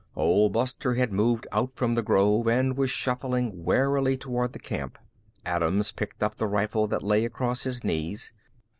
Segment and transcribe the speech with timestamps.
[0.15, 4.97] Old Buster had moved out from the grove and was shuffling warily toward the camp.
[5.45, 8.33] Adams picked up the rifle that lay across his knees.